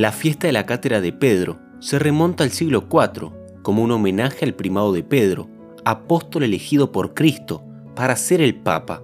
[0.00, 4.46] La fiesta de la cátedra de Pedro se remonta al siglo IV como un homenaje
[4.46, 5.50] al primado de Pedro,
[5.84, 7.62] apóstol elegido por Cristo
[7.94, 9.02] para ser el Papa,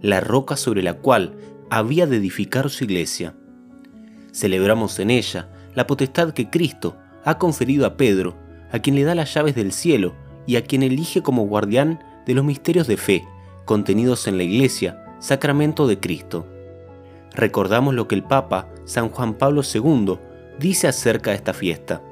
[0.00, 1.34] la roca sobre la cual
[1.70, 3.34] había de edificar su iglesia.
[4.30, 8.36] Celebramos en ella la potestad que Cristo ha conferido a Pedro,
[8.70, 10.14] a quien le da las llaves del cielo
[10.46, 13.24] y a quien elige como guardián de los misterios de fe
[13.64, 16.46] contenidos en la iglesia, sacramento de Cristo.
[17.34, 20.27] Recordamos lo que el Papa San Juan Pablo II
[20.58, 22.02] dice acerca de esta fiesta.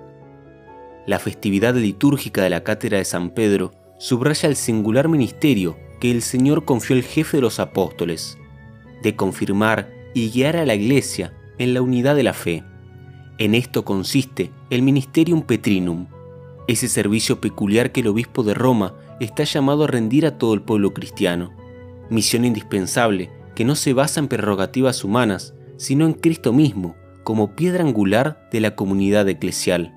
[1.07, 6.23] La festividad litúrgica de la Cátedra de San Pedro subraya el singular ministerio que el
[6.23, 8.37] Señor confió al jefe de los apóstoles,
[9.03, 12.65] de confirmar y guiar a la Iglesia en la unidad de la fe.
[13.39, 16.07] En esto consiste el Ministerium Petrinum,
[16.69, 20.63] ese servicio peculiar que el obispo de Roma está llamado a rendir a todo el
[20.63, 21.53] pueblo cristiano.
[22.11, 27.83] Misión indispensable que no se basa en prerrogativas humanas, sino en Cristo mismo, como piedra
[27.83, 29.93] angular de la comunidad eclesial.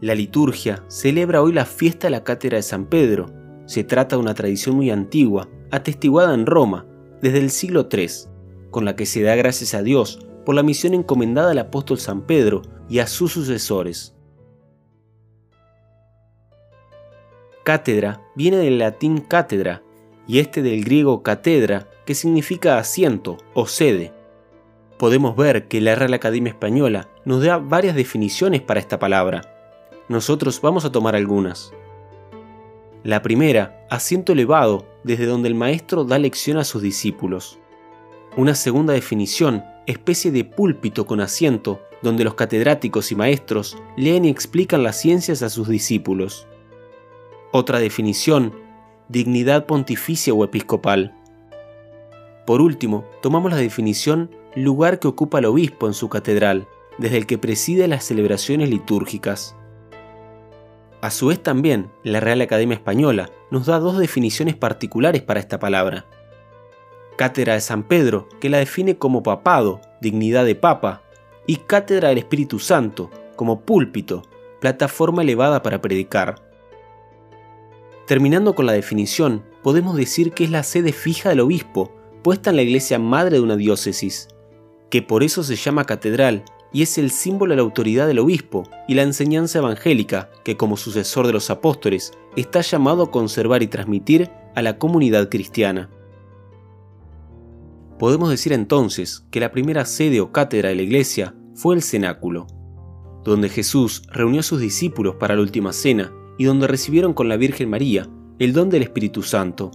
[0.00, 3.26] La liturgia celebra hoy la fiesta de la Cátedra de San Pedro.
[3.66, 6.86] Se trata de una tradición muy antigua, atestiguada en Roma,
[7.20, 8.08] desde el siglo III,
[8.70, 12.24] con la que se da gracias a Dios por la misión encomendada al apóstol San
[12.24, 14.14] Pedro y a sus sucesores.
[17.64, 19.82] Cátedra viene del latín cátedra
[20.30, 24.12] y este del griego catedra, que significa asiento o sede.
[24.96, 29.42] Podemos ver que la Real Academia Española nos da varias definiciones para esta palabra.
[30.08, 31.72] Nosotros vamos a tomar algunas.
[33.02, 37.58] La primera, asiento elevado, desde donde el maestro da lección a sus discípulos.
[38.36, 44.28] Una segunda definición, especie de púlpito con asiento, donde los catedráticos y maestros leen y
[44.28, 46.46] explican las ciencias a sus discípulos.
[47.50, 48.69] Otra definición,
[49.10, 51.12] dignidad pontificia o episcopal.
[52.46, 57.26] Por último, tomamos la definición lugar que ocupa el obispo en su catedral, desde el
[57.26, 59.56] que preside las celebraciones litúrgicas.
[61.00, 65.58] A su vez también, la Real Academia Española nos da dos definiciones particulares para esta
[65.58, 66.06] palabra.
[67.16, 71.02] Cátedra de San Pedro, que la define como papado, dignidad de papa,
[71.48, 74.22] y Cátedra del Espíritu Santo, como púlpito,
[74.60, 76.49] plataforma elevada para predicar.
[78.10, 81.94] Terminando con la definición, podemos decir que es la sede fija del obispo,
[82.24, 84.26] puesta en la iglesia madre de una diócesis,
[84.90, 88.64] que por eso se llama catedral y es el símbolo de la autoridad del obispo
[88.88, 93.68] y la enseñanza evangélica que como sucesor de los apóstoles está llamado a conservar y
[93.68, 95.88] transmitir a la comunidad cristiana.
[97.96, 102.48] Podemos decir entonces que la primera sede o cátedra de la iglesia fue el cenáculo,
[103.22, 107.36] donde Jesús reunió a sus discípulos para la última cena y donde recibieron con la
[107.36, 108.08] Virgen María
[108.38, 109.70] el don del Espíritu Santo.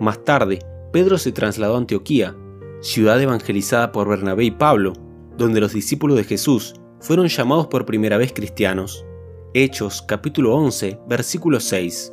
[0.00, 0.58] Más tarde,
[0.92, 2.34] Pedro se trasladó a Antioquía,
[2.80, 4.94] ciudad evangelizada por Bernabé y Pablo,
[5.38, 9.06] donde los discípulos de Jesús fueron llamados por primera vez cristianos.
[9.54, 12.10] Hechos capítulo 11, versículo 6.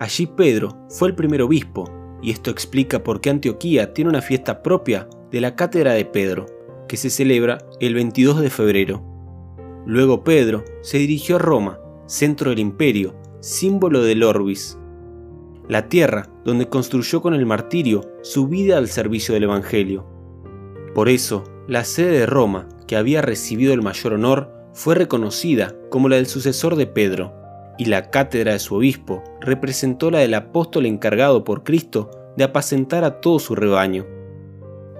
[0.00, 1.84] Allí Pedro fue el primer obispo,
[2.22, 6.46] y esto explica por qué Antioquía tiene una fiesta propia de la Cátedra de Pedro,
[6.88, 9.04] que se celebra el 22 de febrero.
[9.84, 14.78] Luego Pedro se dirigió a Roma, centro del imperio, símbolo del Orbis,
[15.68, 20.06] la tierra donde construyó con el martirio su vida al servicio del Evangelio.
[20.94, 26.08] Por eso, la sede de Roma, que había recibido el mayor honor, fue reconocida como
[26.08, 27.32] la del sucesor de Pedro,
[27.78, 33.04] y la cátedra de su obispo representó la del apóstol encargado por Cristo de apacentar
[33.04, 34.06] a todo su rebaño.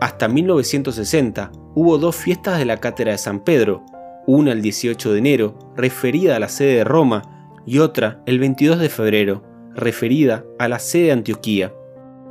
[0.00, 3.82] Hasta 1960 hubo dos fiestas de la cátedra de San Pedro,
[4.26, 7.22] una el 18 de enero, referida a la sede de Roma,
[7.66, 9.42] y otra el 22 de febrero,
[9.74, 11.74] referida a la sede de Antioquía.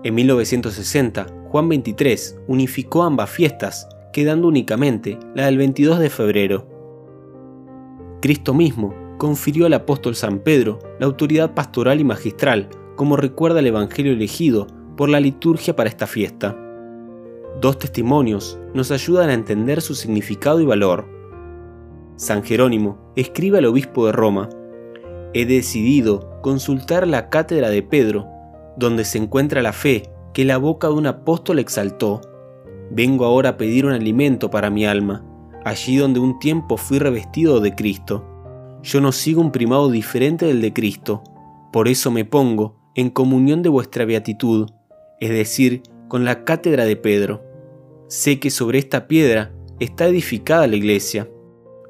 [0.04, 6.68] En 1960, Juan XXIII unificó ambas fiestas, quedando únicamente la del 22 de febrero.
[8.22, 13.68] Cristo mismo confirió al apóstol San Pedro la autoridad pastoral y magistral, como recuerda el
[13.68, 16.58] Evangelio elegido por la liturgia para esta fiesta.
[17.62, 21.06] Dos testimonios nos ayudan a entender su significado y valor.
[22.18, 24.50] San Jerónimo escribe al obispo de Roma,
[25.34, 28.26] he decidido consultar la cátedra de Pedro,
[28.78, 32.22] donde se encuentra la fe que la boca de un apóstol exaltó.
[32.90, 35.26] Vengo ahora a pedir un alimento para mi alma,
[35.66, 38.24] allí donde un tiempo fui revestido de Cristo.
[38.82, 41.22] Yo no sigo un primado diferente del de Cristo,
[41.74, 44.70] por eso me pongo en comunión de vuestra beatitud,
[45.20, 47.44] es decir, con la cátedra de Pedro.
[48.08, 51.28] Sé que sobre esta piedra está edificada la iglesia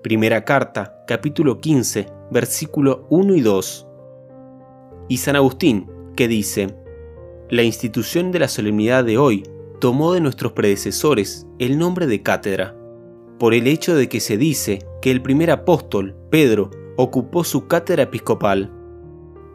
[0.06, 3.88] Primera carta, capítulo 15, versículo 1 y 2.
[5.10, 6.75] Y San Agustín, que dice,
[7.50, 9.42] la institución de la solemnidad de hoy
[9.80, 12.75] tomó de nuestros predecesores el nombre de cátedra,
[13.40, 18.04] por el hecho de que se dice que el primer apóstol, Pedro, ocupó su cátedra
[18.04, 18.72] episcopal.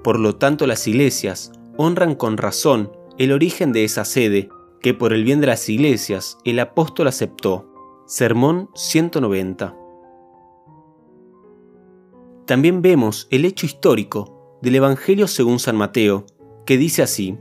[0.02, 4.48] Por lo tanto, las iglesias honran con razón el origen de esa sede,
[4.80, 7.72] que por el bien de las iglesias el apóstol aceptó.
[8.08, 9.76] Sermón 190.
[12.50, 16.26] También vemos el hecho histórico del Evangelio según San Mateo,
[16.66, 17.38] que dice así,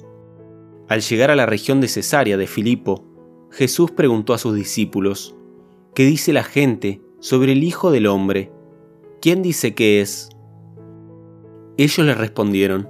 [0.87, 3.05] Al llegar a la región de Cesarea de Filipo,
[3.49, 5.35] Jesús preguntó a sus discípulos,
[5.95, 8.51] ¿qué dice la gente sobre el Hijo del Hombre?
[9.19, 10.29] ¿Quién dice que es?
[11.77, 12.87] Ellos le respondieron,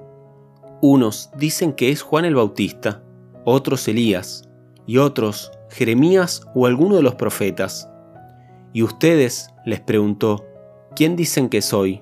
[0.82, 3.02] unos dicen que es Juan el Bautista,
[3.46, 4.44] otros Elías,
[4.86, 7.90] y otros Jeremías o alguno de los profetas.
[8.74, 10.46] Y ustedes, les preguntó,
[10.98, 12.02] ¿quién dicen que soy?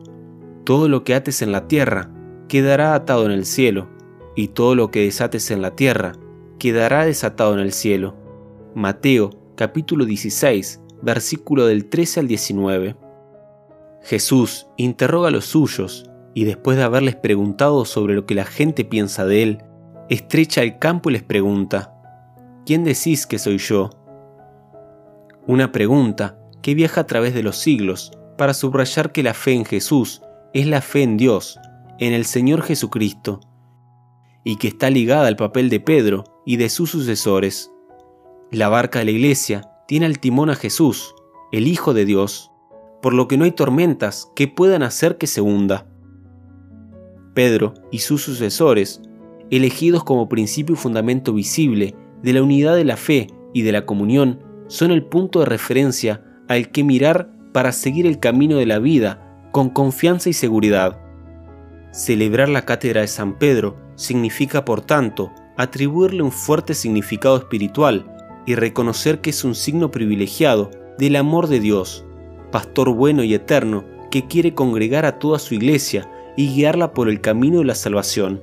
[0.63, 2.11] Todo lo que ates en la tierra
[2.47, 3.89] quedará atado en el cielo,
[4.35, 6.13] y todo lo que desates en la tierra
[6.59, 8.15] quedará desatado en el cielo.
[8.75, 12.95] Mateo capítulo 16, versículo del 13 al 19.
[14.03, 18.85] Jesús interroga a los suyos y después de haberles preguntado sobre lo que la gente
[18.85, 19.63] piensa de él,
[20.09, 21.93] estrecha el campo y les pregunta,
[22.65, 23.89] ¿quién decís que soy yo?
[25.47, 29.65] Una pregunta que viaja a través de los siglos para subrayar que la fe en
[29.65, 30.21] Jesús
[30.53, 31.59] es la fe en Dios,
[31.99, 33.39] en el Señor Jesucristo,
[34.43, 37.71] y que está ligada al papel de Pedro y de sus sucesores.
[38.51, 41.15] La barca de la iglesia tiene al timón a Jesús,
[41.51, 42.51] el Hijo de Dios,
[43.01, 45.87] por lo que no hay tormentas que puedan hacer que se hunda.
[47.33, 49.01] Pedro y sus sucesores,
[49.49, 53.85] elegidos como principio y fundamento visible de la unidad de la fe y de la
[53.85, 58.79] comunión, son el punto de referencia al que mirar para seguir el camino de la
[58.79, 60.99] vida con confianza y seguridad.
[61.91, 68.05] Celebrar la cátedra de San Pedro significa, por tanto, atribuirle un fuerte significado espiritual
[68.45, 72.05] y reconocer que es un signo privilegiado del amor de Dios,
[72.51, 77.21] pastor bueno y eterno que quiere congregar a toda su iglesia y guiarla por el
[77.21, 78.41] camino de la salvación.